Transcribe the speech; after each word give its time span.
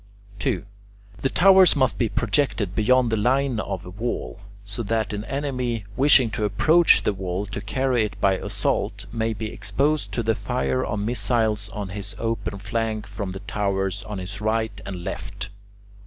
2. 0.39 0.65
The 1.21 1.29
towers 1.29 1.75
must 1.75 1.99
be 1.99 2.09
projected 2.09 2.73
beyond 2.75 3.11
the 3.11 3.15
line 3.15 3.59
of 3.59 3.85
wall, 3.99 4.39
so 4.65 4.81
that 4.81 5.13
an 5.13 5.23
enemy 5.25 5.85
wishing 5.95 6.31
to 6.31 6.43
approach 6.43 7.03
the 7.03 7.13
wall 7.13 7.45
to 7.45 7.61
carry 7.61 8.03
it 8.05 8.19
by 8.19 8.33
assault 8.33 9.05
may 9.13 9.31
be 9.31 9.51
exposed 9.53 10.11
to 10.13 10.23
the 10.23 10.33
fire 10.33 10.83
of 10.83 10.97
missiles 10.99 11.69
on 11.69 11.89
his 11.89 12.15
open 12.17 12.57
flank 12.57 13.05
from 13.05 13.31
the 13.31 13.41
towers 13.41 14.01
on 14.05 14.17
his 14.17 14.41
right 14.41 14.81
and 14.87 15.03
left. 15.03 15.49